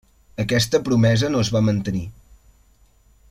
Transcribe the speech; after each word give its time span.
Aquesta 0.43 0.79
promesa 0.87 1.29
no 1.35 1.43
es 1.45 1.53
va 1.57 1.63
mantenir. 1.69 2.05